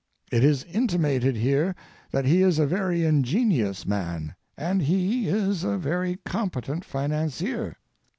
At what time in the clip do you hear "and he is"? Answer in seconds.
4.57-5.63